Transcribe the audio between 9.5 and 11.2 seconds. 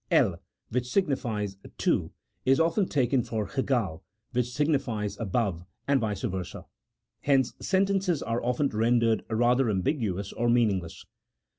ambiguous or meaningless.